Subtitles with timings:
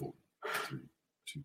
[0.00, 0.14] four,
[0.66, 0.80] three,
[1.28, 1.44] two.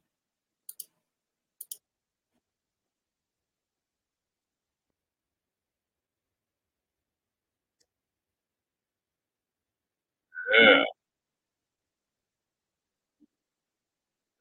[10.60, 10.84] Yeah.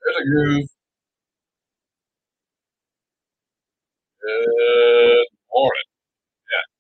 [0.04, 0.66] There's a groove.
[4.22, 5.88] Good morning.
[6.52, 6.72] Yeah.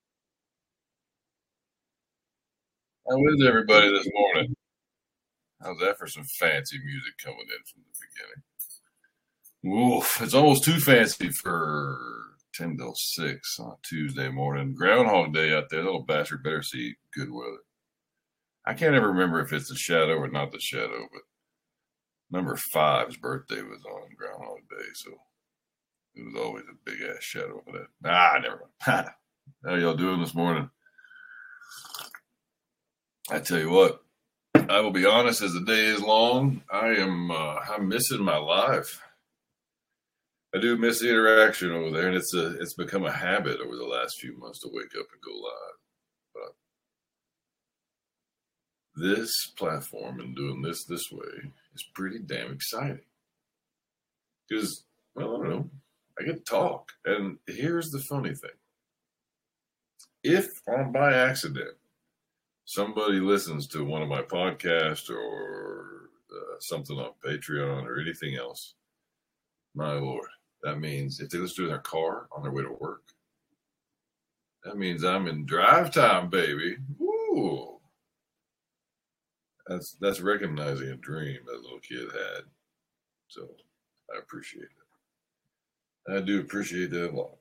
[3.12, 4.56] How is everybody this morning?
[5.64, 7.96] How's that for some fancy music coming in from the
[9.64, 9.92] beginning?
[9.96, 11.96] Oof, it's almost too fancy for
[12.54, 14.74] 10 till 6 on Tuesday morning.
[14.74, 15.82] Groundhog Day out there.
[15.82, 17.62] Little bastard better see good weather.
[18.66, 21.22] I can't ever remember if it's the shadow or not the shadow, but
[22.30, 25.12] number five's birthday was on Groundhog Day, so
[26.14, 27.86] it was always a big ass shadow of that.
[28.04, 29.08] Ah, never mind.
[29.64, 30.68] How y'all doing this morning?
[33.30, 34.03] I tell you what,
[34.68, 35.42] I will be honest.
[35.42, 39.00] As the day is long, I am uh, I'm missing my life.
[40.54, 43.76] I do miss the interaction over there, and it's a it's become a habit over
[43.76, 45.76] the last few months to wake up and go live.
[46.34, 46.54] But
[49.02, 53.00] this platform and doing this this way is pretty damn exciting
[54.48, 54.84] because
[55.14, 55.70] well, I don't know.
[56.18, 58.50] I get to talk, and here's the funny thing:
[60.22, 61.76] if on by accident
[62.64, 68.74] somebody listens to one of my podcasts or uh, something on Patreon or anything else,
[69.74, 70.28] my lord,
[70.62, 73.02] that means if they listen to it in their car on their way to work,
[74.64, 76.76] that means I'm in drive time, baby.
[77.00, 77.78] Ooh.
[79.66, 82.44] That's that's recognizing a dream that little kid had.
[83.28, 83.48] So
[84.14, 86.12] I appreciate it.
[86.16, 87.36] I do appreciate that a lot.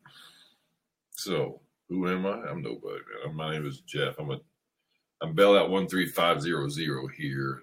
[1.12, 2.50] So who am I?
[2.50, 3.36] I'm nobody, man.
[3.36, 4.16] My name is Jeff.
[4.20, 4.40] I'm a
[5.24, 5.54] I'm Bell
[5.88, 7.62] 13500 here.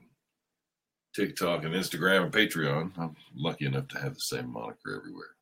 [1.14, 2.90] TikTok and Instagram and Patreon.
[2.96, 5.36] I'm lucky enough to have the same moniker everywhere.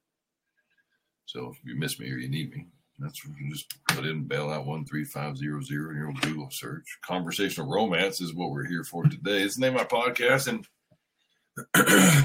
[1.27, 2.66] So if you miss me or you need me,
[2.98, 6.98] that's just put in bailout 13500 in your Google search.
[7.03, 9.42] Conversational romance is what we're here for today.
[9.42, 10.48] It's the name of my podcast.
[10.48, 10.66] And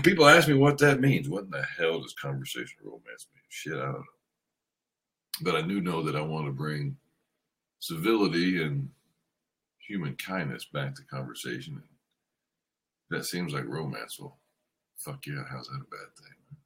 [0.03, 1.29] people ask me what that means.
[1.29, 3.43] What in the hell does conversational romance mean?
[3.49, 4.03] Shit, I don't know.
[5.41, 6.97] But I do know that I want to bring
[7.79, 8.89] civility and
[9.87, 11.81] human kindness back to conversation.
[13.09, 14.17] That seems like romance.
[14.19, 14.37] Well,
[14.97, 16.57] fuck yeah, how's that a bad thing?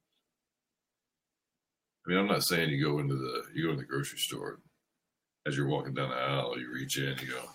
[2.06, 4.60] I mean, I'm not saying you go into the you go in the grocery store
[5.46, 7.50] as you're walking down the aisle, you reach in, you go,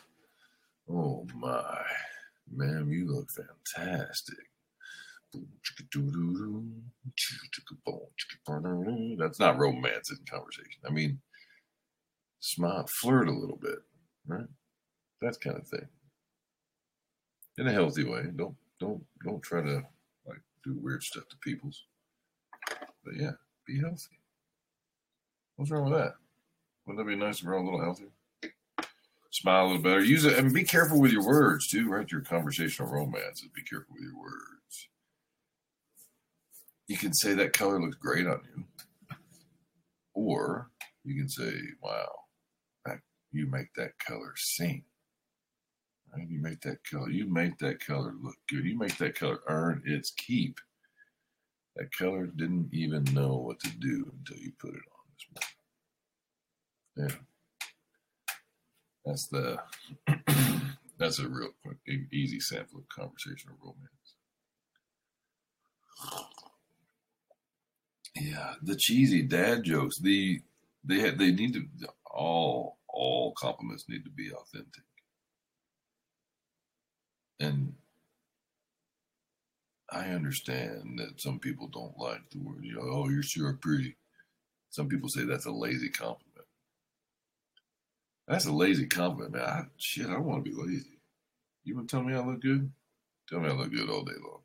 [0.89, 1.85] "Oh my,
[2.51, 4.49] ma'am, you look fantastic."
[9.17, 10.81] That's not romance in conversation.
[10.85, 11.21] I mean,
[12.39, 13.79] smile, flirt a little bit,
[14.27, 14.47] right?
[15.23, 15.87] That kind of thing
[17.57, 18.23] in a healthy way.
[18.35, 19.81] Don't don't don't try to
[20.27, 21.85] like do weird stuff to people's.
[23.03, 23.31] But yeah,
[23.67, 24.19] be healthy.
[25.55, 26.15] What's wrong with that?
[26.85, 28.09] Wouldn't that be nice if we're all a little healthier?
[29.31, 30.03] Smile a little better.
[30.03, 32.09] Use it and be careful with your words too, right?
[32.11, 33.49] Your conversational romances.
[33.55, 34.89] Be careful with your words.
[36.87, 38.63] You can say that color looks great on you.
[40.13, 40.69] Or
[41.03, 42.09] you can say, wow,
[42.85, 42.99] that,
[43.31, 44.83] you make that color sing.
[46.15, 46.27] Right?
[46.29, 47.09] You make that color.
[47.09, 48.65] You make that color look good.
[48.65, 50.59] You make that color earn its keep.
[51.75, 55.27] That color didn't even know what to do until you put it on this
[56.95, 57.15] morning.
[57.15, 57.15] Yeah,
[59.05, 59.59] that's the
[60.99, 61.77] that's a real quick,
[62.11, 63.89] easy sample of conversational romance.
[68.15, 69.99] Yeah, the cheesy dad jokes.
[69.99, 70.41] The
[70.83, 71.65] they they need to
[72.05, 74.83] all all compliments need to be authentic
[77.39, 77.73] and
[79.91, 83.95] I understand that some people don't like the word, you know, oh, you're sure pretty.
[84.69, 86.47] Some people say that's a lazy compliment.
[88.27, 89.43] That's a lazy compliment, man.
[89.43, 90.99] I, shit, I want to be lazy.
[91.63, 92.71] You want to tell me I look good?
[93.29, 94.39] Tell me I look good all day long.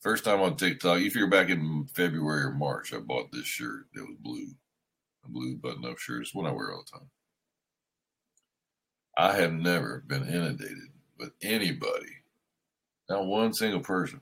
[0.00, 3.86] First time on TikTok, if you're back in February or March, I bought this shirt.
[3.94, 4.48] It was blue,
[5.24, 6.22] a blue button up shirt.
[6.22, 7.10] It's one I wear all the time.
[9.16, 10.88] I have never been inundated
[11.20, 12.16] with anybody,
[13.08, 14.20] not one single person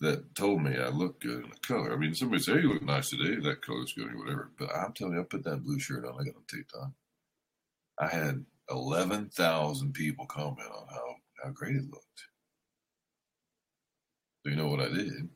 [0.00, 1.92] that told me I looked good in the color.
[1.92, 4.50] I mean, somebody say you look nice today, that color's good or whatever.
[4.58, 6.20] But I'm telling you, I put that blue shirt on.
[6.20, 6.90] I got on TikTok.
[7.98, 12.04] I had eleven thousand people comment on how how great it looked.
[14.42, 15.28] So you know what I did?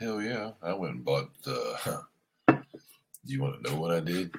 [0.00, 1.30] Hell yeah, I went and bought.
[1.44, 2.02] Uh,
[2.48, 4.32] do you want to know what I did?
[4.32, 4.38] Do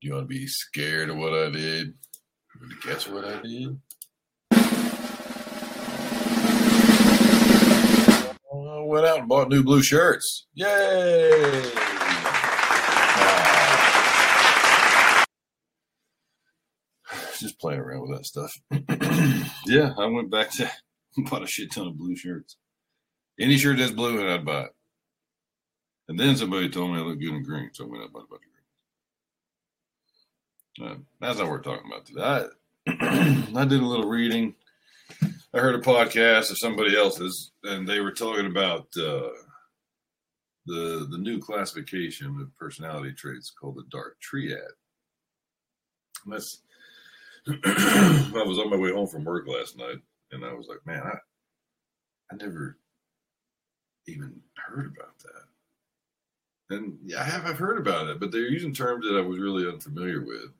[0.00, 1.94] you want to be scared of what I did?
[2.84, 3.80] Guess what I did?
[8.52, 10.46] Uh, went out and bought new blue shirts.
[10.54, 11.62] Yay!
[17.40, 18.52] Just playing around with that stuff.
[19.66, 20.70] yeah, I went back to
[21.16, 22.56] bought a shit ton of blue shirts.
[23.40, 24.70] Any shirt that's blue, and I'd buy it.
[26.06, 28.12] And then somebody told me I look good in green, so I went out and
[28.12, 28.51] bought a bunch of
[30.78, 32.48] that's not what we're talking about today.
[32.86, 34.54] I, I did a little reading.
[35.54, 39.28] I heard a podcast of somebody else's, and they were talking about uh,
[40.66, 44.60] the the new classification of personality traits called the dark triad.
[46.24, 46.62] And that's
[47.48, 49.98] I was on my way home from work last night,
[50.30, 51.16] and I was like, man, I
[52.32, 52.78] I never
[54.08, 56.76] even heard about that.
[56.76, 59.38] And yeah, I have I've heard about it, but they're using terms that I was
[59.38, 60.50] really unfamiliar with.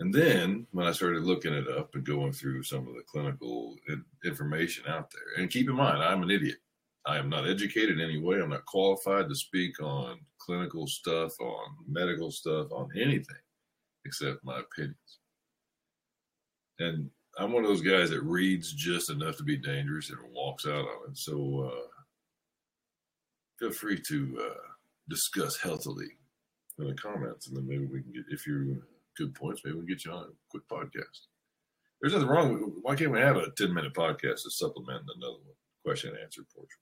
[0.00, 3.76] And then when I started looking it up and going through some of the clinical
[4.24, 6.58] information out there, and keep in mind, I'm an idiot.
[7.04, 8.40] I am not educated in any way.
[8.40, 13.36] I'm not qualified to speak on clinical stuff, on medical stuff, on anything
[14.04, 15.18] except my opinions.
[16.78, 20.66] And I'm one of those guys that reads just enough to be dangerous and walks
[20.66, 21.16] out on it.
[21.16, 21.86] So uh,
[23.58, 24.68] feel free to uh,
[25.08, 26.08] discuss healthily
[26.78, 28.82] in the comments, and then maybe we can get if you
[29.18, 31.26] good points, maybe we can get you on a quick podcast.
[32.00, 32.52] There's nothing wrong.
[32.52, 36.18] With, why can't we have a 10 minute podcast to supplement another one, question and
[36.20, 36.78] answer portion?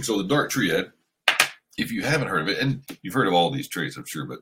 [0.02, 0.92] so the dark triad,
[1.76, 4.26] if you haven't heard of it, and you've heard of all these traits, I'm sure,
[4.26, 4.40] but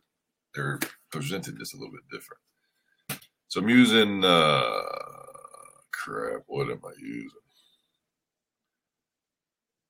[0.55, 0.79] they're
[1.13, 2.41] presented just a little bit different.
[3.49, 4.83] So I'm using uh
[5.93, 7.31] crap, what am I using?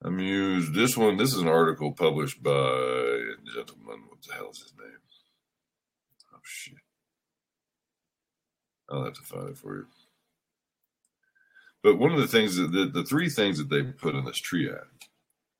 [0.02, 1.16] I'm used this one.
[1.16, 4.04] This is an article published by a gentleman.
[4.08, 5.06] What the hell is his name?
[6.46, 6.75] Shit.
[8.88, 9.87] I'll have to find it for you.
[11.82, 14.38] But one of the things that the, the three things that they put in this
[14.38, 14.78] triad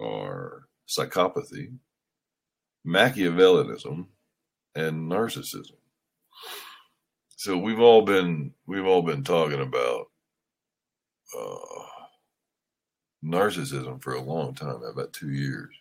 [0.00, 1.76] are psychopathy,
[2.86, 4.06] Machiavellianism,
[4.76, 5.76] and narcissism.
[7.36, 10.06] So we've all been we've all been talking about
[11.36, 11.86] uh,
[13.24, 15.74] narcissism for a long time, about two years.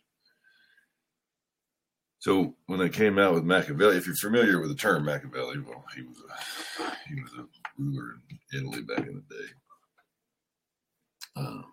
[2.20, 5.84] So when they came out with Machiavelli, if you're familiar with the term Machiavelli, well,
[5.96, 7.46] he was a he was a
[7.78, 9.52] ruler in Italy back in the day.
[11.36, 11.66] Um,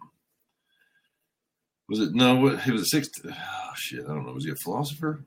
[1.88, 2.36] was it no?
[2.36, 3.24] What he was a sixth?
[3.24, 4.32] Oh shit, I don't know.
[4.32, 5.24] Was he a philosopher?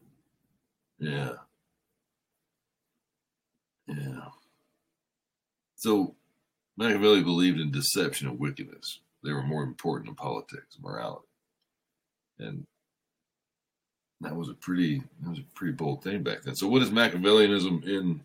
[1.00, 1.34] Yeah,
[3.88, 4.30] yeah.
[5.76, 6.16] So
[6.78, 9.00] Machiavelli believed in deception and wickedness.
[9.24, 11.28] They were more important than politics, morality,
[12.40, 12.66] and
[14.22, 16.56] that was a pretty that was a pretty bold thing back then.
[16.56, 18.22] So, what is Machiavellianism in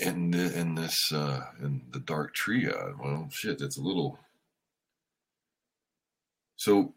[0.00, 2.98] in the, in this uh, in the dark triad?
[2.98, 4.18] Well, shit, that's a little.
[6.56, 6.92] So,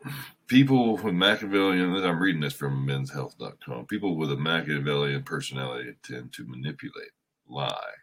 [0.47, 3.85] people with Machiavellian, I'm reading this from menshealth.com.
[3.85, 7.11] People with a Machiavellian personality tend to manipulate,
[7.47, 7.93] lie,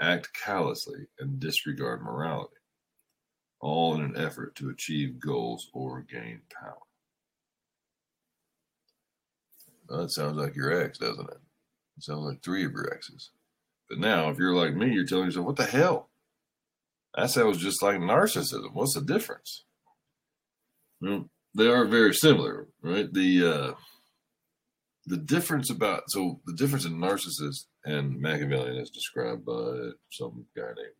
[0.00, 2.56] act callously, and disregard morality,
[3.60, 6.78] all in an effort to achieve goals or gain power.
[9.92, 11.40] Well, that sounds like your ex, doesn't it?
[11.98, 13.30] It sounds like three of your exes.
[13.90, 16.08] But now, if you're like me, you're telling yourself, what the hell?
[17.14, 18.72] That sounds just like narcissism.
[18.72, 19.64] What's the difference?
[21.02, 23.12] Well, they are very similar, right?
[23.12, 23.74] The uh,
[25.04, 30.68] the difference about so the difference in narcissist and Machiavellian is described by some guy
[30.68, 30.96] named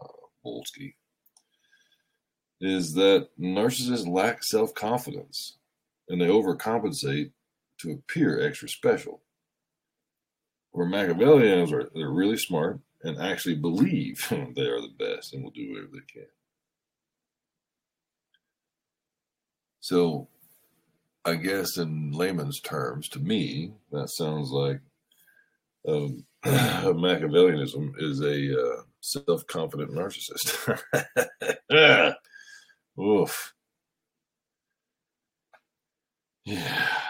[0.00, 0.06] uh,
[0.46, 0.94] Bolsky
[2.62, 5.58] is that narcissists lack self confidence
[6.08, 7.32] and they overcompensate
[7.78, 9.22] to appear extra special.
[10.72, 15.50] Where Machiavellians are they're really smart and actually believe they are the best and will
[15.50, 16.26] do whatever they can.
[19.80, 20.28] So
[21.24, 24.80] I guess in layman's terms, to me, that sounds like
[25.86, 30.80] um, Machiavellianism is a uh, self-confident narcissist.
[33.00, 33.54] Oof.
[36.44, 37.03] Yeah.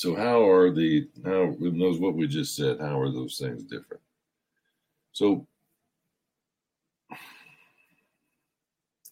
[0.00, 2.80] So how are the how knows what we just said?
[2.80, 4.00] How are those things different?
[5.12, 5.46] So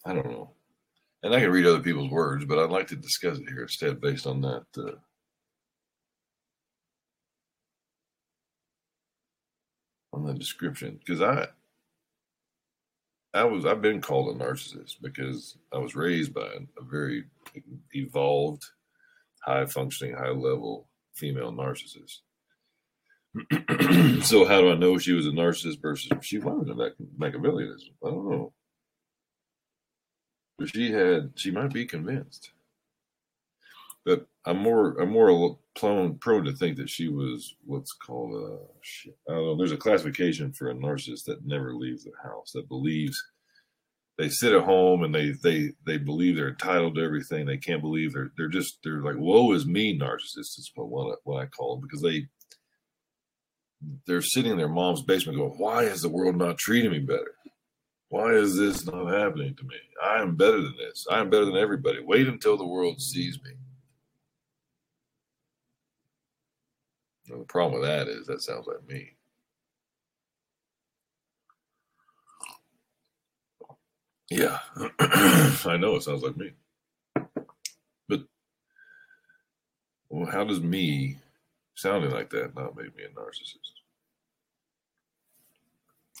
[0.03, 0.49] I don't know,
[1.21, 4.01] and I can read other people's words, but I'd like to discuss it here instead,
[4.01, 4.65] based on that.
[4.75, 4.93] Uh,
[10.11, 11.49] on the description, because I
[13.35, 17.25] I was I've been called a narcissist because I was raised by a very
[17.93, 18.65] evolved
[19.43, 22.19] high functioning, high level female narcissist.
[24.23, 27.91] so how do I know she was a narcissist versus she was a Mach- Machiavellianism?
[28.03, 28.53] I don't know.
[30.57, 32.51] But she had she might be convinced.
[34.05, 38.57] But I'm more I'm more prone prone to think that she was what's called a.
[39.31, 39.57] I don't know.
[39.57, 43.23] There's a classification for a narcissist that never leaves the house that believes
[44.19, 47.45] they sit at home and they they they believe they're entitled to everything.
[47.45, 51.13] They can't believe they're they're just they're like woe is me narcissists is what what
[51.13, 52.27] I, what I call them because they
[54.05, 57.33] they're sitting in their mom's basement going, why is the world not treating me better?
[58.09, 59.77] Why is this not happening to me?
[60.03, 61.05] I am better than this.
[61.09, 61.99] I am better than everybody.
[62.03, 63.51] Wait until the world sees me.
[67.29, 69.13] the problem with that is that sounds like me.
[74.31, 74.59] Yeah,
[74.99, 76.51] I know it sounds like me.
[78.07, 78.21] But
[80.09, 81.17] well, how does me
[81.75, 83.81] sounding like that not make me a narcissist?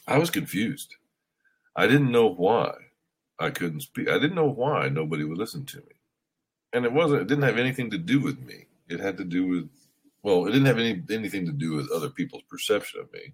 [0.07, 0.95] I was confused.
[1.75, 2.73] I didn't know why
[3.39, 4.09] I couldn't speak.
[4.09, 5.95] I didn't know why nobody would listen to me.
[6.73, 8.65] And it wasn't, it didn't have anything to do with me.
[8.89, 9.69] It had to do with,
[10.23, 13.33] well, it didn't have any anything to do with other people's perception of me.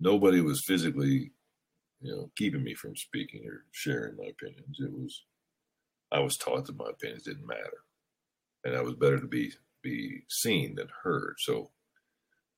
[0.00, 1.32] Nobody was physically,
[2.00, 4.76] you know, keeping me from speaking or sharing my opinions.
[4.78, 5.24] It was,
[6.12, 7.82] I was taught that my opinions didn't matter.
[8.64, 11.36] And I was better to be be seen than heard.
[11.38, 11.70] So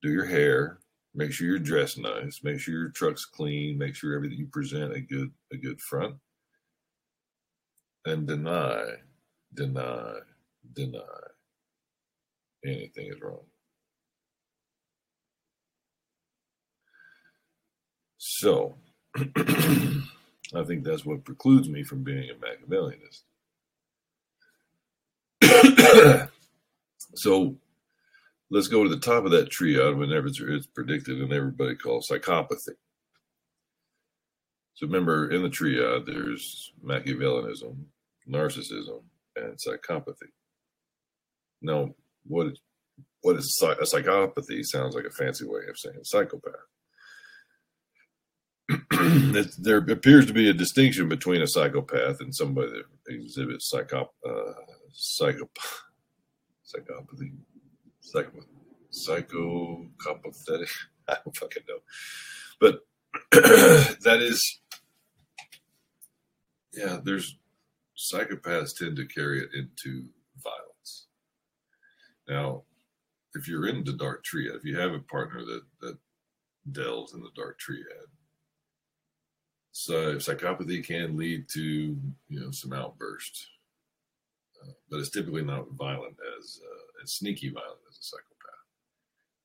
[0.03, 0.79] do your hair,
[1.15, 2.45] Make sure you're dressed nice.
[2.45, 3.77] Make sure your truck's clean.
[3.79, 6.15] Make sure everything you present a good a good front.
[8.05, 8.85] And deny,
[9.53, 10.19] deny,
[10.75, 11.01] deny
[12.65, 13.47] anything is wrong.
[18.19, 18.79] So,
[20.55, 23.23] I think that's what precludes me from being a Machiavellianist.
[27.15, 27.57] so,
[28.51, 29.75] let's go to the top of that tree.
[29.75, 32.77] triad whenever it's, predicted and everybody calls psychopathy.
[34.75, 37.77] So remember, in the triad, there's Machiavellianism,
[38.31, 39.03] narcissism,
[39.37, 40.31] and psychopathy.
[41.61, 41.95] Now,
[42.27, 42.53] what
[43.23, 44.65] what is a psychopathy?
[44.65, 46.55] Sounds like a fancy way of saying psychopath.
[49.59, 52.85] there appears to be a distinction between a psychopath and somebody that
[53.15, 54.53] exhibits psychop, uh,
[54.95, 55.49] psychop,
[56.67, 57.33] psychopathy
[58.91, 60.71] psycho, psychopathetic.
[61.09, 61.79] I don't fucking know.
[62.61, 62.81] But
[64.03, 64.61] that is,
[66.73, 67.39] yeah, there's
[67.97, 70.07] psychopaths tend to carry it into
[70.43, 71.07] violence.
[72.29, 72.63] Now,
[73.35, 75.99] if you're into dark triad, if you have a partner that, that
[76.73, 78.09] delves in the dark triad,
[79.79, 81.63] so psychopathy can lead to
[82.29, 83.47] you know some outbursts,
[84.61, 88.65] uh, but it's typically not violent as uh, as sneaky violent as a psychopath.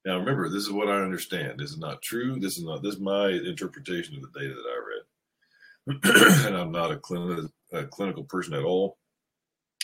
[0.05, 1.59] Now, remember, this is what I understand.
[1.59, 2.39] This is not true.
[2.39, 6.71] This is not this is my interpretation of the data that I read, and I'm
[6.71, 8.97] not a, clin- a clinical person at all.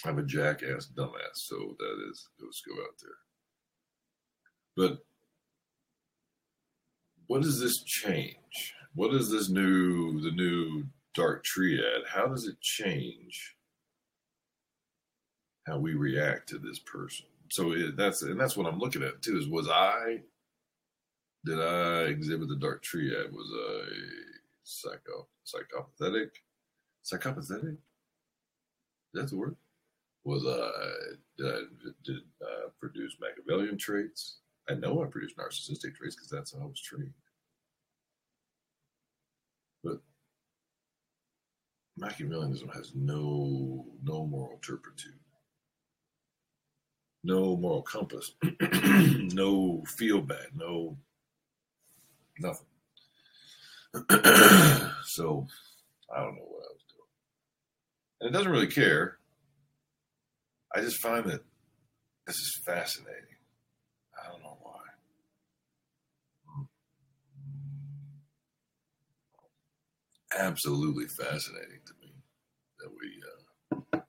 [0.03, 1.35] I'm a jackass dumbass.
[1.35, 3.11] So that is let's go out there.
[4.75, 5.05] But
[7.27, 8.73] what does this change?
[8.95, 12.03] What is this new the new dark triad?
[12.07, 13.55] How does it change
[15.67, 17.25] how we react to this person?
[17.49, 19.37] so it, that's and that's what I'm looking at too.
[19.37, 20.21] Is was I
[21.45, 23.31] did I exhibit the dark triad?
[23.31, 23.87] Was I
[24.63, 26.29] psycho psychopathetic?
[27.03, 27.77] Psychopathetic?
[29.13, 29.55] That's the word.
[30.23, 30.69] Was I
[31.37, 31.59] did I
[32.03, 32.17] did
[32.79, 34.37] produce Machiavellian traits?
[34.69, 37.13] I know I produced narcissistic traits because that's how I was trained.
[39.83, 40.01] But
[41.99, 45.19] Machiavellianism has no no moral turpitude
[47.23, 48.31] no moral compass,
[49.33, 50.97] no feel bad, no
[52.39, 52.65] nothing.
[55.03, 55.47] so
[56.13, 57.09] I don't know what I was doing.
[58.21, 59.17] And it doesn't really care.
[60.73, 61.41] I just find that
[62.27, 63.15] this is fascinating.
[64.17, 64.79] I don't know why.
[70.37, 72.13] Absolutely fascinating to me
[72.79, 73.99] that we uh,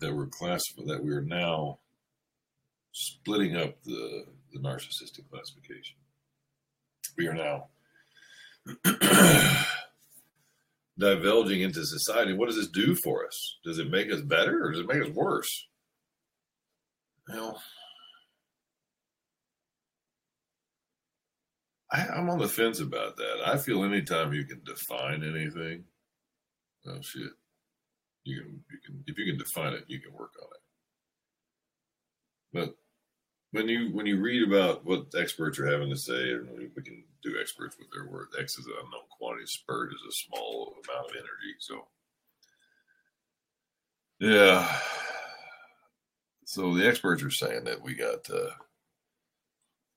[0.00, 1.78] that we're classifying that we're now
[2.92, 5.96] splitting up the the narcissistic classification.
[7.18, 7.66] We are now
[10.98, 12.32] divulging into society.
[12.32, 13.58] What does this do for us?
[13.64, 15.66] Does it make us better or does it make us worse?
[17.28, 17.60] Well,
[21.96, 23.38] I, I'm on the fence about that.
[23.46, 25.84] I feel anytime you can define anything,
[26.86, 27.30] oh shit,
[28.24, 30.62] you can you can if you can define it, you can work on it.
[32.52, 32.76] But
[33.52, 37.02] when you when you read about what experts are having to say, and we, can
[37.22, 38.28] do experts with their word.
[38.38, 39.46] X is an unknown quantity.
[39.46, 41.54] Spurt is a small amount of energy.
[41.58, 41.86] So,
[44.20, 44.80] yeah.
[46.44, 48.50] So the experts are saying that we got to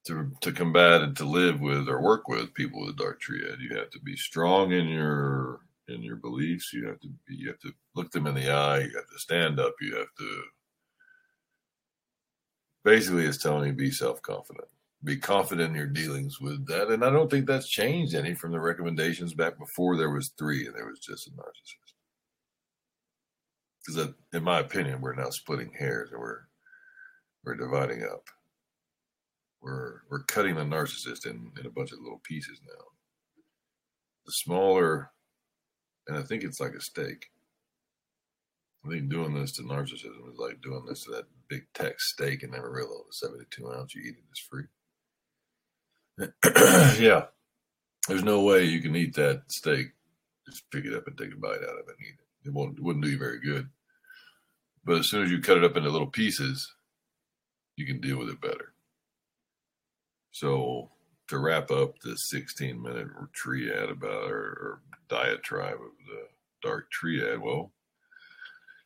[0.09, 3.59] to to combat and to live with or work with people with a dark triad.
[3.59, 6.73] You have to be strong in your in your beliefs.
[6.73, 7.35] You have to be.
[7.35, 8.79] You have to look them in the eye.
[8.79, 9.73] You have to stand up.
[9.81, 10.43] You have to.
[12.83, 14.67] Basically, it's telling you be self confident
[15.03, 16.89] be confident in your dealings with that.
[16.89, 20.65] And I don't think that's changed any from the recommendations back before there was three
[20.65, 21.93] and there was just a narcissist.
[23.85, 26.41] Because in my opinion, we're now splitting hairs and we're
[27.45, 28.23] we're dividing up.
[29.61, 32.85] We're we're cutting the narcissist in, in a bunch of little pieces now.
[34.25, 35.11] The smaller,
[36.07, 37.27] and I think it's like a steak.
[38.85, 42.43] I think doing this to narcissism is like doing this to that big tech steak
[42.43, 44.63] in Amarillo, the 72 ounce you eat it is free.
[47.03, 47.25] yeah.
[48.07, 49.87] There's no way you can eat that steak.
[50.47, 52.47] Just pick it up and take a bite out of it and eat it.
[52.47, 53.67] It won't it wouldn't do you very good.
[54.85, 56.73] But as soon as you cut it up into little pieces,
[57.75, 58.73] you can deal with it better.
[60.39, 60.89] So
[61.27, 66.27] to wrap up the 16 minute triad about or, or diatribe of the
[66.63, 67.73] dark triad, well,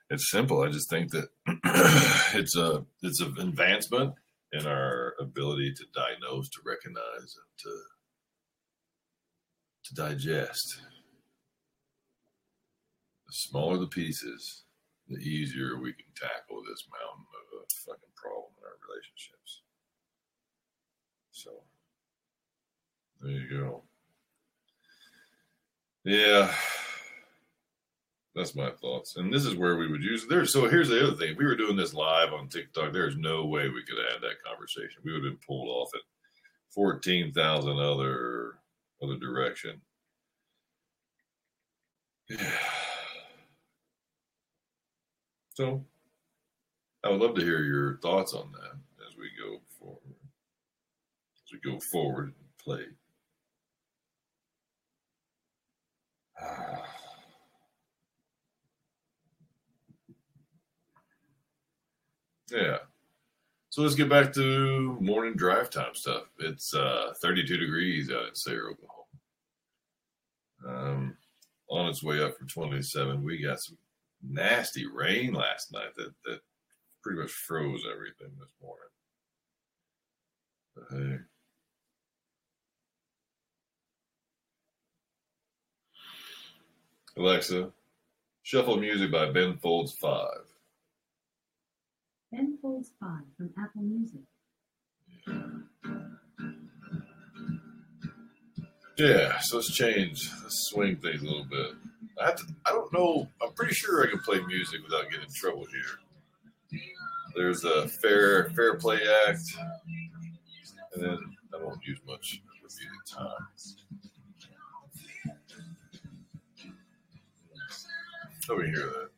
[0.09, 0.63] it's simple.
[0.63, 1.29] I just think that
[2.33, 4.15] it's a it's an advancement
[4.51, 7.81] in our ability to diagnose, to recognize, and to
[9.85, 10.81] to digest.
[13.27, 14.63] The smaller the pieces,
[15.07, 19.62] the easier we can tackle this mountain of a fucking problem in our relationships.
[21.33, 21.49] So
[23.21, 23.81] there you go.
[26.05, 26.53] Yeah.
[28.35, 29.15] That's my thoughts.
[29.17, 30.45] And this is where we would use there.
[30.45, 31.31] So here's the other thing.
[31.31, 34.41] If we were doing this live on TikTok, there's no way we could have that
[34.43, 35.01] conversation.
[35.03, 36.01] We would have been pulled off at
[36.71, 38.55] 14,000 other
[39.03, 39.81] other direction.
[42.29, 42.59] Yeah.
[45.55, 45.83] So
[47.03, 49.59] I would love to hear your thoughts on that as we go
[51.53, 52.85] we go forward and play.
[62.51, 62.77] Yeah.
[63.69, 66.25] So let's get back to morning drive time stuff.
[66.37, 69.03] It's uh, 32 degrees out in Sayre, Oklahoma.
[70.67, 71.17] Um,
[71.71, 73.23] on its way up from 27.
[73.23, 73.79] We got some
[74.21, 76.41] nasty rain last night that, that
[77.01, 78.89] pretty much froze everything this morning.
[80.75, 81.17] But hey.
[87.15, 87.71] Alexa,
[88.41, 90.27] shuffle music by Ben Folds 5.
[92.31, 94.21] Ben Folds 5 from Apple Music.
[98.97, 101.71] Yeah, so let's change, let's swing things a little bit.
[102.21, 105.25] I have to, I don't know, I'm pretty sure I can play music without getting
[105.25, 106.79] in trouble here.
[107.35, 109.41] There's a fair fair play act,
[110.93, 111.17] and then
[111.53, 113.47] I don't use much repeated time.
[118.49, 119.09] Me hear that.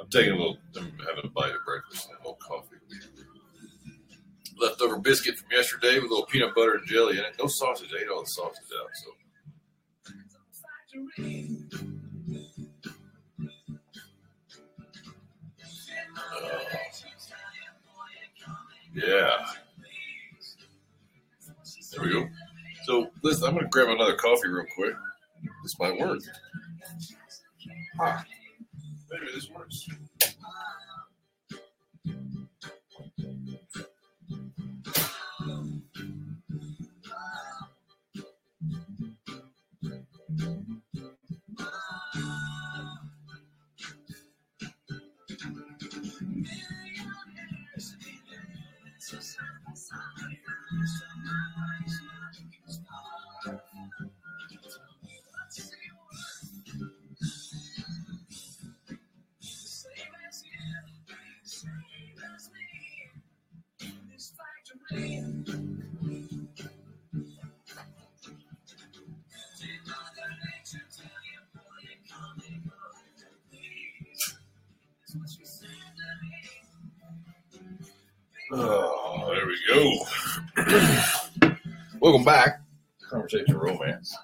[0.00, 2.76] I'm taking a little, I'm having a bite of breakfast and a little coffee.
[4.56, 7.34] Leftover biscuit from yesterday with a little peanut butter and jelly in it.
[7.40, 7.92] No sausage.
[7.92, 8.88] I ate all the sausage out.
[8.94, 9.10] So.
[18.94, 19.46] Yeah.
[21.92, 22.28] There we go.
[22.84, 24.94] So listen, I'm gonna grab another coffee real quick.
[25.62, 26.20] This might work.
[28.00, 28.24] Ah,
[29.10, 29.88] maybe this works.
[78.52, 81.56] Oh, there we go.
[82.00, 82.60] Welcome back
[83.08, 84.16] Conversation Romance.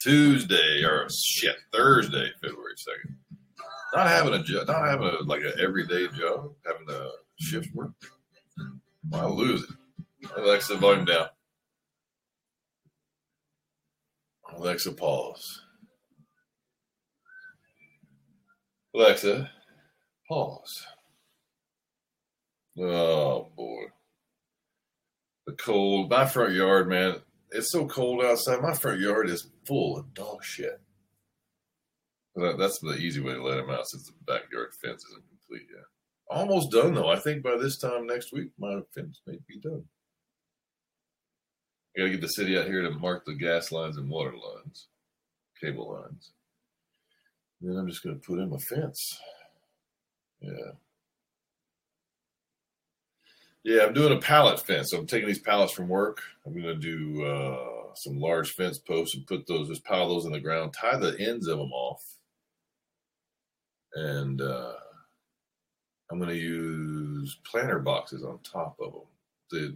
[0.00, 3.16] Tuesday or shit, Thursday, February second.
[3.94, 7.92] Not having a job, not having a like an everyday job, having a shift work.
[9.12, 10.30] I lose it.
[10.36, 11.26] Alexa, volume down.
[14.56, 15.62] Alexa, pause.
[18.94, 19.50] Alexa,
[20.28, 20.86] pause.
[22.78, 23.84] Oh boy.
[25.46, 26.10] The cold.
[26.10, 27.16] My front yard, man.
[27.52, 28.60] It's so cold outside.
[28.60, 30.80] My front yard is full of dog shit.
[32.34, 35.84] That's the easy way to let them out since the backyard fence isn't complete yet.
[36.28, 37.08] Almost done though.
[37.08, 39.84] I think by this time next week, my fence may be done.
[41.96, 44.88] I gotta get the city out here to mark the gas lines and water lines,
[45.62, 46.32] cable lines.
[47.62, 49.18] And then I'm just gonna put in my fence.
[50.40, 50.72] Yeah.
[53.64, 54.90] Yeah, I'm doing a pallet fence.
[54.90, 56.22] So I'm taking these pallets from work.
[56.46, 60.24] I'm going to do uh, some large fence posts and put those, just pile those
[60.24, 62.04] in the ground, tie the ends of them off.
[63.94, 64.74] And uh,
[66.10, 69.02] I'm going to use planter boxes on top of them.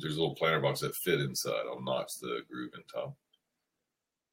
[0.00, 1.62] There's a little planter box that fit inside.
[1.68, 3.16] I'll notch the groove in top.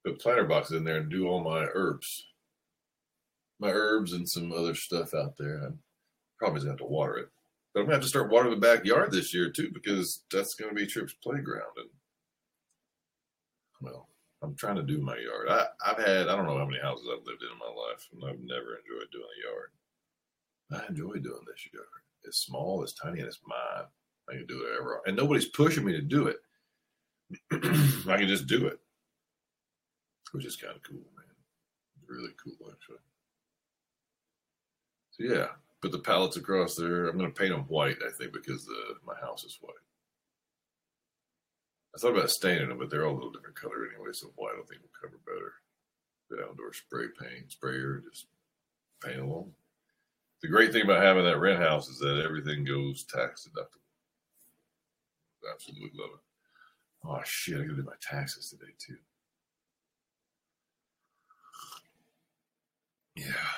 [0.06, 2.28] Put planter boxes in there and do all my herbs.
[3.60, 5.63] My herbs and some other stuff out there.
[5.66, 5.80] I'm
[6.39, 7.30] probably have to water it
[7.78, 10.73] but I'm gonna have to start watering the backyard this year too because that's gonna
[10.73, 11.78] be Trip's playground.
[11.78, 11.89] And
[13.82, 14.10] well,
[14.41, 15.47] I'm trying to do my yard.
[15.47, 18.08] I, I've had I don't know how many houses I've lived in in my life,
[18.12, 20.82] and I've never enjoyed doing a yard.
[20.84, 21.86] I enjoy doing this yard.
[22.23, 23.86] It's small, it's tiny, and it's mine.
[24.28, 26.38] I can do whatever, and nobody's pushing me to do it.
[28.10, 28.80] I can just do it,
[30.32, 31.26] which is kind of cool, man.
[32.08, 32.97] Really cool, actually.
[35.12, 35.47] So yeah,
[35.82, 37.08] put the pallets across there.
[37.08, 39.74] I'm going to paint them white, I think, because the, my house is white.
[41.96, 44.54] I thought about staining them, but they're all a little different color anyway, so white
[44.54, 45.54] I think will cover better.
[46.30, 48.28] The outdoor spray paint sprayer, just
[49.04, 49.52] paint along.
[50.42, 53.82] The great thing about having that rent house is that everything goes tax deductible.
[55.52, 57.08] Absolutely love it.
[57.08, 58.98] Oh shit, I gotta do my taxes today too.
[63.16, 63.57] Yeah.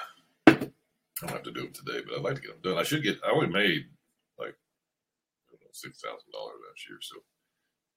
[1.22, 2.80] I don't have to do them today, but I'd like to get them done.
[2.80, 3.20] I should get.
[3.26, 3.86] I only made
[4.38, 4.56] like
[5.52, 7.18] know, six thousand dollars last year, so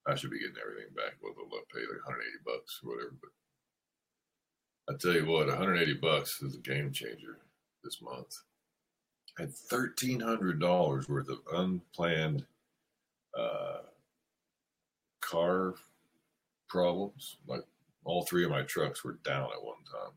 [0.07, 1.15] I should be getting everything back.
[1.21, 3.15] What they'll pay like 180 bucks or whatever.
[3.21, 7.39] But I tell you what, 180 bucks is a game changer
[7.85, 8.35] this month.
[9.39, 12.45] I had thirteen hundred dollars worth of unplanned
[13.39, 13.79] uh,
[15.21, 15.75] car
[16.69, 17.37] problems.
[17.47, 17.65] Like
[18.05, 20.13] all three of my trucks were down at one time.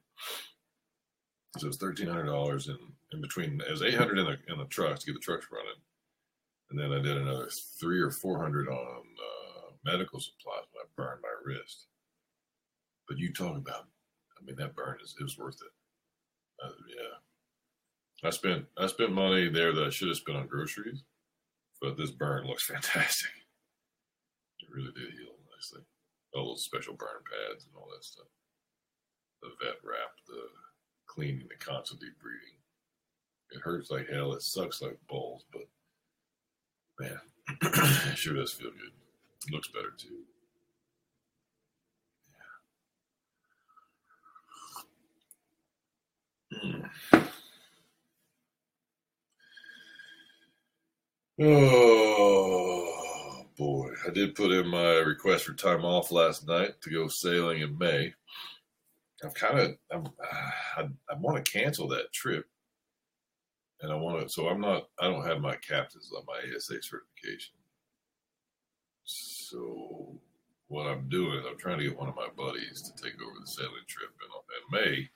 [1.57, 2.77] So it's thirteen hundred dollars in
[3.13, 3.61] in between.
[3.61, 5.79] It was eight hundred in the in the trucks to get the trucks running,
[6.69, 10.87] and then I did another three or four hundred on uh, medical supplies when I
[10.97, 11.87] burned my wrist.
[13.07, 13.85] But you talk about,
[14.37, 16.65] I mean, that burn is it was worth it.
[16.65, 21.03] Uh, yeah, I spent I spent money there that I should have spent on groceries,
[21.81, 23.31] but this burn looks fantastic.
[24.59, 25.81] It really did heal nicely.
[26.33, 28.27] All those special burn pads and all that stuff.
[29.41, 30.41] The vet wrap, the
[31.15, 32.39] cleaning, the constant deep breathing.
[33.51, 34.33] It hurts like hell.
[34.33, 35.67] It sucks like balls, but
[36.99, 37.19] man,
[38.11, 38.91] it sure does feel good.
[39.47, 40.23] It looks better too.
[47.11, 47.21] Yeah.
[47.21, 47.27] Hmm.
[51.37, 57.07] Oh boy, I did put in my request for time off last night to go
[57.07, 58.13] sailing in May.
[59.25, 60.07] I'm kind of I'm
[60.77, 62.45] I, I want to cancel that trip,
[63.81, 64.29] and I want to.
[64.29, 64.89] So I'm not.
[64.99, 67.55] I don't have my captain's on my ASA certification.
[69.03, 70.19] So
[70.67, 73.35] what I'm doing is I'm trying to get one of my buddies to take over
[73.39, 75.09] the sailing trip in, in May,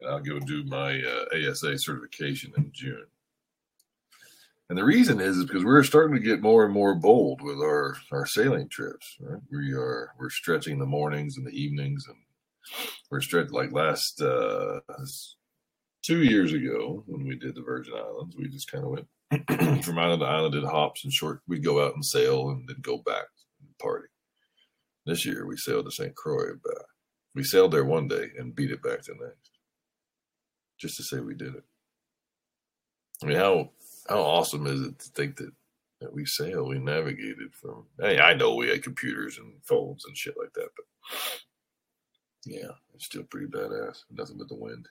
[0.00, 3.06] and I'll go do my uh, ASA certification in June.
[4.68, 7.58] And the reason is, is because we're starting to get more and more bold with
[7.58, 9.16] our, our sailing trips.
[9.20, 9.40] Right?
[9.50, 12.16] We are we're stretching the mornings and the evenings and
[13.10, 14.80] we're straight like last uh,
[16.02, 18.36] two years ago when we did the Virgin Islands.
[18.36, 21.40] We just kind of went from island to island, did hops and short.
[21.46, 23.26] We'd go out and sail and then go back
[23.60, 24.08] and party.
[25.06, 26.14] This year we sailed to St.
[26.14, 26.52] Croix.
[26.62, 26.84] But
[27.34, 29.50] we sailed there one day and beat it back the next,
[30.78, 31.64] just to say we did it.
[33.22, 33.70] I mean, how
[34.08, 35.52] how awesome is it to think that
[36.00, 37.86] that we sail, we navigated from.
[37.98, 41.20] Hey, I know we had computers and phones and shit like that, but
[42.44, 44.04] yeah, it's still pretty badass.
[44.10, 44.88] Nothing but the wind.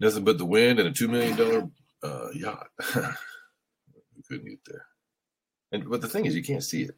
[0.00, 1.68] Nothing but the wind and a two million dollar
[2.02, 2.68] uh, yacht.
[2.96, 4.86] we couldn't get there.
[5.72, 6.96] And but the thing is, you can't see it.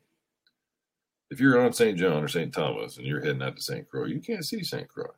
[1.30, 1.98] If you're on St.
[1.98, 2.52] John or St.
[2.52, 3.88] Thomas and you're heading out to St.
[3.88, 4.88] Croix, you can't see St.
[4.88, 5.10] Croix.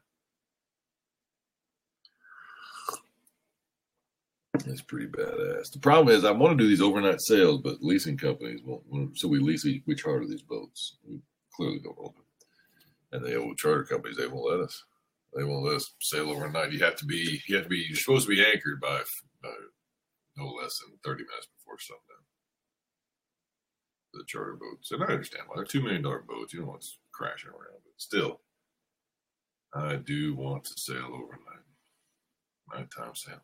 [4.64, 5.72] It's pretty badass.
[5.72, 9.18] The problem is, I want to do these overnight sales, but leasing companies won't.
[9.18, 10.96] So we lease, we charter these boats.
[11.06, 11.20] We
[11.54, 12.25] clearly don't them.
[13.16, 14.84] And the old charter companies, they won't let us.
[15.34, 16.72] They won't let us sail overnight.
[16.72, 19.00] You have to be, you have to be, you're supposed to be anchored by,
[20.36, 22.24] no less than 30 minutes before sundown.
[24.12, 24.92] The charter boats.
[24.92, 26.52] And I understand why they're $2 million boats.
[26.52, 28.40] You don't want crashing around, but still,
[29.74, 31.64] I do want to sail overnight.
[32.72, 33.40] Nighttime sailing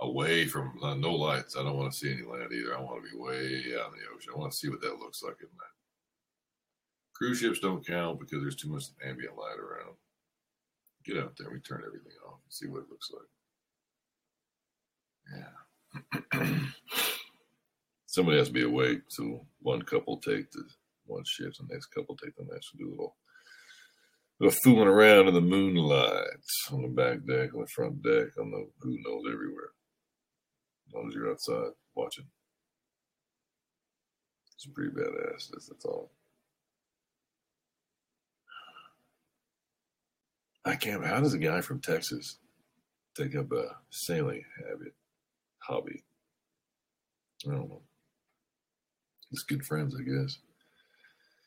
[0.00, 1.56] away from uh, no lights.
[1.56, 2.76] I don't want to see any land either.
[2.76, 4.32] I want to be way out in the ocean.
[4.34, 5.76] I want to see what that looks like at night.
[7.16, 9.96] Cruise ships don't count because there's too much ambient light around.
[11.04, 13.28] Get out there, we turn everything off and see what it looks like.
[16.42, 16.58] Yeah.
[18.06, 20.64] Somebody has to be awake, so one couple take the
[21.06, 22.72] one shift, the next couple take the next.
[22.72, 23.16] and do a little,
[24.40, 26.26] little fooling around in the moonlight
[26.72, 29.70] on the back deck, on the front deck, on the who knows everywhere.
[30.88, 32.26] As long as you're outside watching.
[34.54, 35.50] It's pretty badass.
[35.50, 36.10] That's, that's all.
[40.66, 41.06] I can't.
[41.06, 42.38] How does a guy from Texas
[43.16, 44.92] take up a sailing habit,
[45.58, 46.02] hobby?
[47.46, 47.82] I don't know.
[49.30, 50.38] He's good friends, I guess.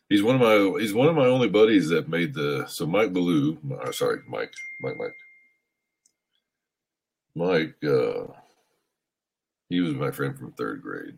[0.07, 0.79] He's one of my.
[0.79, 2.65] He's one of my only buddies that made the.
[2.67, 3.57] So Mike Ballou.
[3.81, 4.53] Uh, sorry, Mike.
[4.81, 4.95] Mike.
[4.97, 5.15] Mike.
[7.35, 7.75] Mike.
[7.83, 8.33] Uh,
[9.67, 11.17] he was my friend from third grade.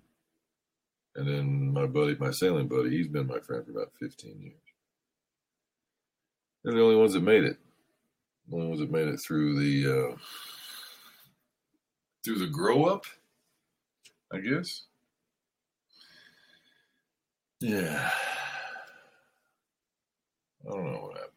[1.15, 4.55] And then my buddy, my sailing buddy, he's been my friend for about 15 years.
[6.63, 7.57] They're the only ones that made it.
[8.51, 10.15] The ones that made it through the uh,
[12.21, 13.05] through the grow up,
[14.33, 14.87] I guess.
[17.61, 18.11] Yeah.
[20.65, 21.31] I don't know what happened.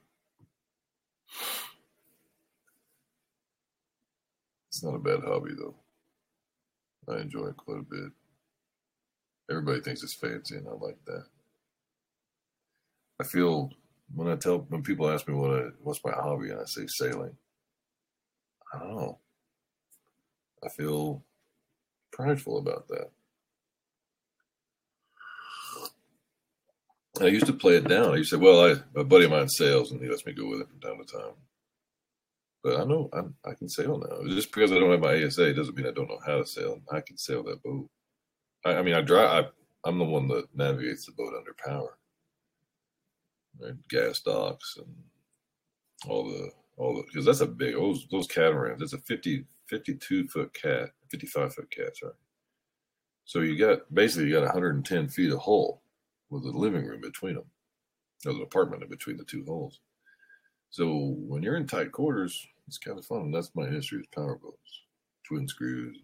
[4.68, 5.77] It's not a bad hobby though.
[7.09, 8.11] I enjoy it quite a bit.
[9.48, 11.27] Everybody thinks it's fancy, and I like that.
[13.20, 13.70] I feel
[14.12, 16.87] when I tell when people ask me what I, what's my hobby, and I say
[16.87, 17.37] sailing.
[18.73, 19.19] I don't know.
[20.64, 21.23] I feel
[22.12, 23.11] prideful about that.
[27.21, 28.12] I used to play it down.
[28.12, 30.33] I used to say, "Well, I, a buddy of mine sails, and he lets me
[30.33, 31.35] go with him from time to time."
[32.64, 34.27] But I know I'm, i can sail now.
[34.35, 36.81] Just because I don't have my ASA doesn't mean I don't know how to sail.
[36.90, 37.88] I can sail that boat.
[38.64, 39.47] I, I mean, I drive.
[39.85, 41.99] I, am the one that navigates the boat under power,
[43.61, 43.75] right?
[43.88, 44.95] gas docks, and
[46.09, 48.83] all the all the because that's a big those those catamarans.
[48.83, 51.97] It's a 50 52 foot cat, 55 foot cat.
[51.97, 52.12] Sorry.
[53.25, 55.83] So you got basically you got 110 feet of hull
[56.31, 57.45] with a living room between them.
[58.23, 59.81] There's an apartment in between the two hulls.
[60.71, 63.31] So when you're in tight quarters, it's kind of fun.
[63.31, 64.83] That's my history with powerboats,
[65.27, 65.99] twin screws.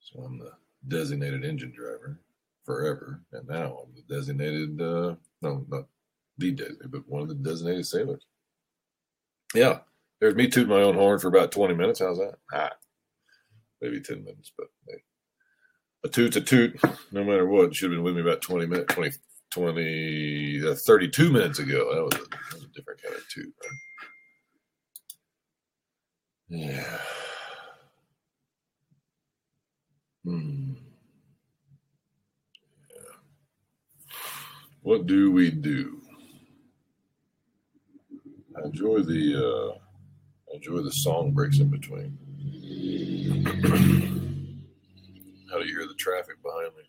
[0.00, 0.52] So I'm the
[0.88, 2.20] designated engine driver
[2.64, 5.86] forever, and now I'm the designated uh, no, not
[6.38, 8.24] the designated, but one of the designated sailors.
[9.54, 9.80] Yeah,
[10.20, 12.00] there's me tooting my own horn for about 20 minutes.
[12.00, 12.34] How's that?
[12.52, 12.70] Ah,
[13.80, 15.02] maybe 10 minutes, but hey,
[16.04, 16.80] a toot's a toot,
[17.12, 17.74] no matter what.
[17.74, 19.10] Should have been with me about 20 minutes, 20,
[19.50, 21.94] 20 uh, 32 minutes ago.
[21.94, 23.54] That was, a, that was a different kind of toot.
[26.48, 26.98] Yeah.
[30.24, 30.57] Hmm.
[34.82, 36.00] What do we do?
[38.56, 39.78] I enjoy the uh,
[40.50, 42.16] I enjoy the song breaks in between.
[45.50, 46.84] How do you hear the traffic behind me?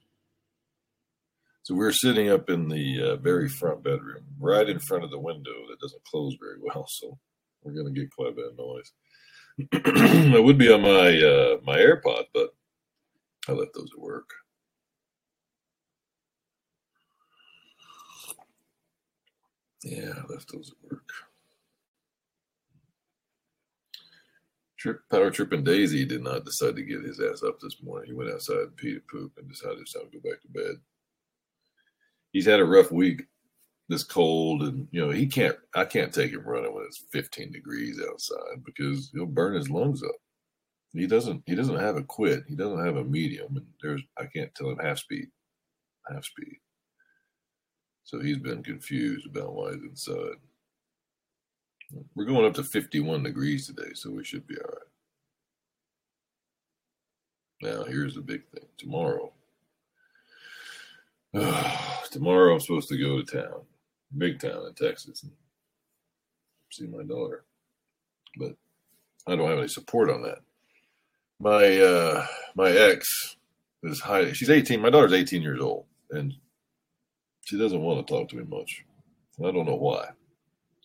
[1.64, 5.20] So we're sitting up in the uh, very front bedroom, right in front of the
[5.20, 6.86] window that doesn't close very well.
[6.90, 7.18] So
[7.64, 8.92] we're to get quite a bit of noise.
[10.36, 12.50] I would be on my uh, my AirPod, but
[13.48, 14.30] I left those at work.
[19.84, 21.10] Yeah, left those at work.
[24.78, 28.08] Trip, Power Trip and Daisy did not decide to get his ass up this morning.
[28.08, 30.48] He went outside and peed a poop and decided it's time to go back to
[30.48, 30.76] bed.
[32.32, 33.24] He's had a rough week
[33.90, 37.52] this cold and you know he can't i can't take him running when it's 15
[37.52, 40.16] degrees outside because he'll burn his lungs up
[40.94, 44.26] he doesn't he doesn't have a quit he doesn't have a medium and there's i
[44.26, 45.28] can't tell him half speed
[46.10, 46.58] half speed
[48.10, 50.38] so he's been confused about why he's inside
[52.16, 54.72] we're going up to 51 degrees today so we should be all
[57.62, 57.78] right.
[57.78, 59.32] now here's the big thing tomorrow
[62.12, 63.62] Tomorrow I'm supposed to go to town,
[64.18, 65.32] big town in Texas, and
[66.72, 67.44] see my daughter.
[68.38, 68.56] But
[69.28, 70.40] I don't have any support on that.
[71.40, 73.36] My uh my ex
[73.84, 74.34] is hiding.
[74.34, 74.82] She's 18.
[74.82, 76.34] My daughter's 18 years old, and
[77.50, 78.86] she doesn't want to talk to me much.
[79.44, 80.10] I don't know why.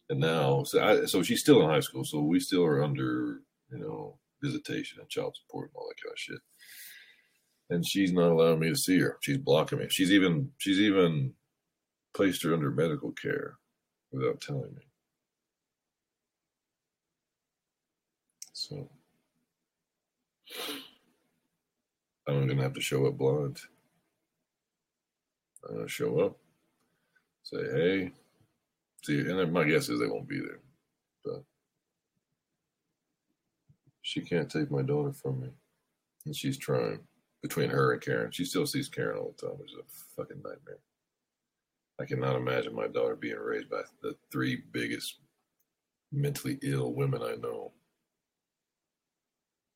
[0.09, 3.41] And now, so, I, so she's still in high school, so we still are under,
[3.71, 6.39] you know, visitation and child support and all that kind of shit.
[7.69, 9.19] And she's not allowing me to see her.
[9.21, 9.89] She's blocking me.
[9.91, 11.35] She's even she's even
[12.15, 13.57] placed her under medical care
[14.11, 14.83] without telling me.
[18.53, 18.89] So
[22.27, 23.59] I'm gonna have to show up blind.
[25.69, 26.39] I'm gonna show up,
[27.55, 28.13] say hey,
[29.05, 30.61] see, and my guess is they won't be there,
[31.25, 31.43] but
[34.03, 35.49] she can't take my daughter from me,
[36.27, 37.01] and she's trying.
[37.43, 40.41] Between her and Karen, she still sees Karen all the time, which is a fucking
[40.43, 40.79] nightmare.
[42.01, 45.19] I cannot imagine my daughter being raised by the three biggest
[46.11, 47.73] mentally ill women I know.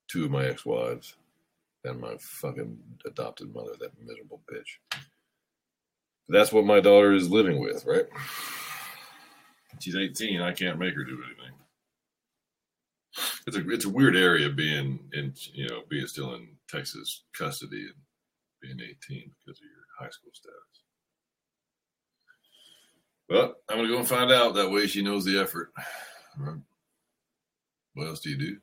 [0.08, 1.16] Two of my ex-wives
[1.84, 4.78] and my fucking adopted mother, that miserable bitch.
[6.28, 8.06] That's what my daughter is living with, right?
[9.80, 10.42] She's 18.
[10.42, 11.54] I can't make her do anything.
[13.46, 17.80] It's a it's a weird area being in you know being still in Texas custody
[17.80, 17.94] and
[18.60, 20.58] being 18 because of your high school status.
[23.28, 24.54] Well, I'm gonna go and find out.
[24.54, 25.72] That way, she knows the effort.
[26.38, 26.60] Right.
[27.94, 28.58] What else do you do?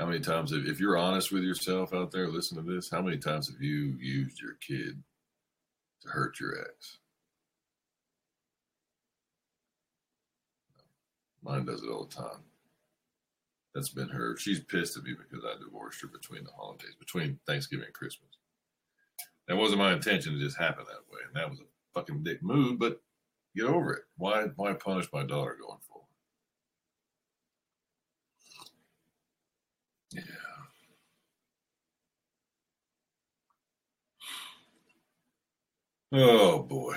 [0.00, 2.90] How many times, have, if you're honest with yourself out there, listen to this.
[2.90, 5.00] How many times have you used your kid
[6.04, 6.98] to hurt your ex?
[11.42, 12.42] Mine does it all the time.
[13.74, 14.36] That's been her.
[14.36, 18.30] She's pissed at me because I divorced her between the holidays, between Thanksgiving and Christmas.
[19.48, 22.42] That wasn't my intention to just happen that way, and that was a fucking dick
[22.42, 22.78] move.
[22.78, 23.02] But
[23.56, 24.04] get over it.
[24.16, 24.46] Why?
[24.56, 26.06] Why punish my daughter going forward?
[30.12, 30.43] Yeah.
[36.16, 36.94] Oh boy.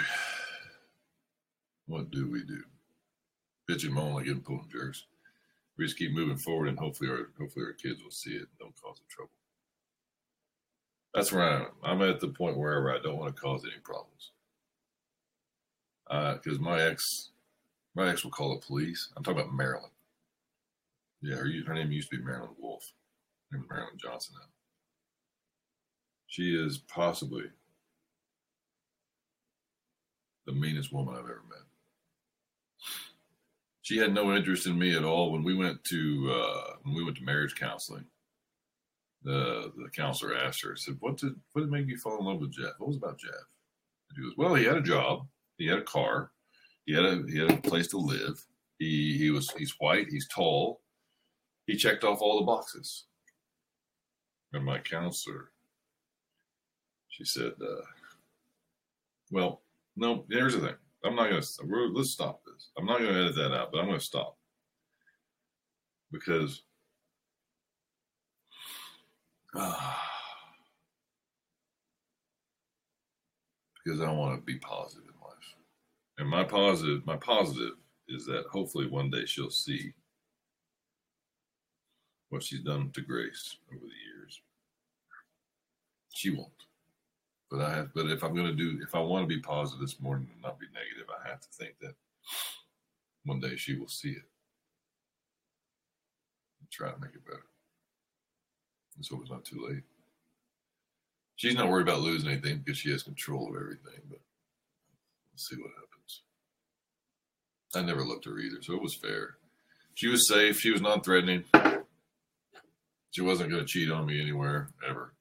[1.87, 2.61] What do we do?
[3.67, 5.05] Bitch and moan like getting pulled jerks.
[5.75, 8.59] We just keep moving forward and hopefully our hopefully our kids will see it and
[8.59, 9.31] don't cause them trouble.
[11.15, 11.67] That's where I am.
[11.83, 14.33] I'm at the point wherever I don't want to cause any problems.
[16.07, 17.31] Because uh, my ex
[17.95, 19.09] my ex will call the police.
[19.17, 19.89] I'm talking about Marilyn.
[21.23, 22.93] Yeah, her, her name used to be Marilyn Wolf.
[23.49, 24.47] Her name is Marilyn Johnson now.
[26.27, 27.45] She is possibly
[30.47, 31.59] the meanest woman I've ever met.
[33.81, 37.03] She had no interest in me at all when we went to uh, when we
[37.03, 38.05] went to marriage counseling.
[39.23, 42.39] The the counselor asked her, said, "What did what did make you fall in love
[42.39, 42.73] with Jeff?
[42.79, 43.31] What was about Jeff?"
[44.09, 46.31] And she goes, "Well, he had a job, he had a car,
[46.85, 48.43] he had a he had a place to live.
[48.79, 50.81] He he was he's white, he's tall.
[51.65, 53.05] He checked off all the boxes."
[54.53, 55.51] And my counselor,
[57.09, 57.85] she said, uh,
[59.29, 59.61] "Well,
[59.97, 60.75] no, here's the thing.
[61.03, 62.69] I'm not going to, let's stop this.
[62.77, 64.37] I'm not to edit that out, but I'm to stop.
[66.11, 66.61] Because,
[69.55, 69.75] uh,
[73.83, 75.55] because I want to be positive in life.
[76.19, 77.73] And my positive, my positive
[78.07, 79.93] is that hopefully one day she'll see
[82.29, 84.41] what she's done to Grace over the years.
[86.13, 86.66] She won't.
[87.49, 89.79] But I have, but if I'm going to do, if I want to be positive
[89.79, 91.95] this morning and not be negative, I have to think that
[93.23, 94.25] one day she will see it
[96.59, 97.45] and try to make it better.
[98.97, 99.83] And so it's not too late.
[101.37, 105.55] She's not worried about losing anything because she has control of everything, but we'll see
[105.55, 106.21] what happens.
[107.75, 109.37] I never looked her either, so it was fair.
[109.93, 110.59] She was safe.
[110.59, 111.43] She was non threatening.
[113.11, 115.13] She wasn't going to cheat on me anywhere, ever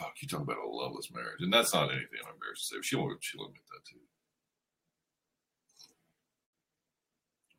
[0.00, 2.82] fuck, you talk about a loveless marriage, and that's not anything I'm embarrassed to say.
[2.82, 3.98] She'll she'll admit that too.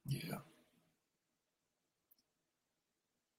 [0.06, 0.38] Yeah.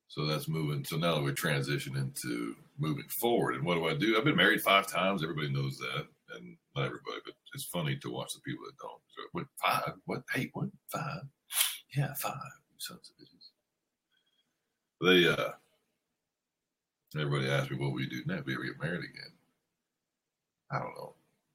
[0.08, 0.84] So that's moving.
[0.84, 3.54] So now we transition into moving forward.
[3.54, 4.16] And what do I do?
[4.16, 5.22] I've been married five times.
[5.22, 9.00] Everybody knows that, and not everybody, but it's funny to watch the people that don't.
[9.08, 9.94] So, what five?
[10.06, 10.22] What?
[10.32, 10.68] Hey, what?
[10.88, 11.22] Five?
[11.96, 12.34] Yeah, five.
[12.78, 13.50] Sons of bitches.
[15.00, 15.52] They uh
[17.14, 18.46] Everybody asks me what we do next.
[18.46, 19.32] We get married again?
[20.70, 21.14] I don't know.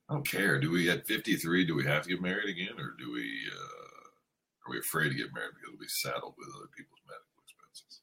[0.09, 0.59] I don't care.
[0.59, 1.65] Do we at 53?
[1.65, 3.27] Do we have to get married again, or do we?
[3.51, 7.41] Uh, are we afraid to get married because we'll be saddled with other people's medical
[7.43, 8.01] expenses?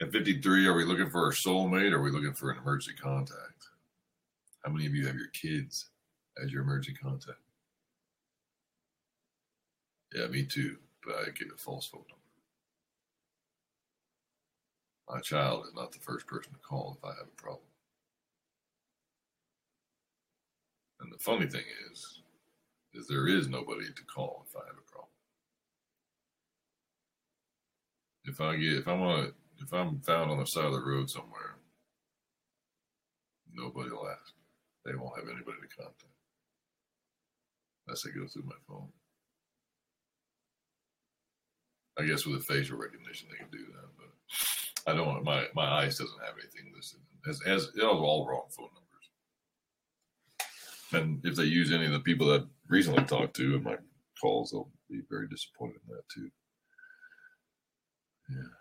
[0.00, 2.96] At 53, are we looking for a soulmate or are we looking for an emergency
[3.00, 3.68] contact?
[4.64, 5.90] How many of you have your kids
[6.42, 7.38] as your emergency contact?
[10.14, 12.29] Yeah, me too, but I get a false phone number.
[15.10, 17.66] My child is not the first person to call if I have a problem.
[21.00, 22.22] And the funny thing is,
[22.94, 25.10] is there is nobody to call if I have a problem.
[28.24, 31.10] If I get if I'm on if I'm found on the side of the road
[31.10, 31.56] somewhere,
[33.52, 34.32] nobody will ask.
[34.84, 36.04] They won't have anybody to contact.
[37.86, 38.88] Unless they go through my phone.
[42.00, 45.46] I guess with a facial recognition they can do that, but I don't want my
[45.54, 49.10] my eyes doesn't have anything listed as as it all wrong phone numbers.
[50.92, 53.76] And if they use any of the people that I recently talked to in my
[54.20, 56.30] calls, they'll be very disappointed in that too.
[58.30, 58.52] Yeah.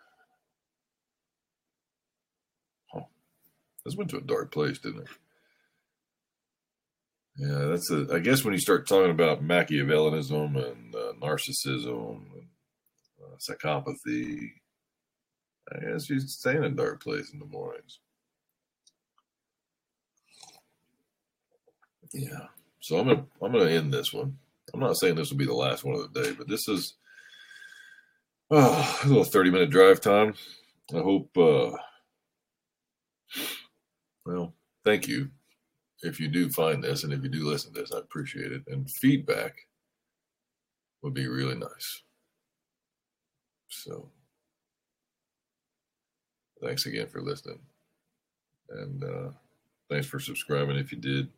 [2.94, 3.06] Huh.
[3.86, 5.08] This went to a dark place, didn't it?
[7.38, 8.08] Yeah, that's a.
[8.14, 12.48] I guess when you start talking about Machiavellianism and uh, narcissism and
[13.40, 14.50] psychopathy,
[15.72, 18.00] I guess you stay in a dark place in the mornings.
[22.14, 22.48] Yeah.
[22.80, 24.38] So I'm gonna I'm gonna end this one.
[24.74, 26.96] I'm not saying this will be the last one of the day, but this is
[28.52, 30.34] oh, a little 30 minute drive time.
[30.94, 31.38] I hope.
[31.38, 31.72] uh
[34.26, 34.54] Well,
[34.86, 35.30] thank you
[36.02, 37.92] if you do find this and if you do listen to this.
[37.92, 38.64] I appreciate it.
[38.68, 39.56] And feedback
[41.02, 42.04] would be really nice.
[43.70, 44.10] So,
[46.62, 47.60] thanks again for listening.
[48.70, 49.30] And uh,
[49.90, 51.30] thanks for subscribing if you did.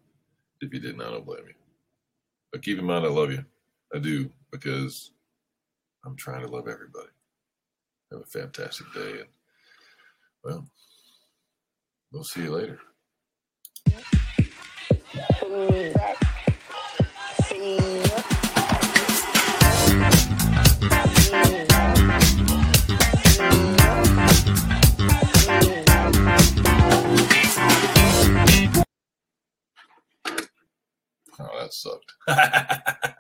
[0.62, 1.54] If you didn't, I don't blame you.
[2.52, 3.44] But keep in mind, I love you.
[3.94, 5.12] I do because
[6.06, 7.10] I'm trying to love everybody.
[8.12, 9.12] Have a fantastic day.
[9.20, 9.28] And,
[10.44, 10.66] well,
[12.12, 12.80] we'll see you later.
[31.42, 32.14] Oh, that sucked.